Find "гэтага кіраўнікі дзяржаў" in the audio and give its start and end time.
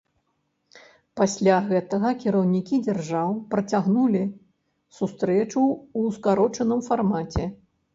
1.67-3.29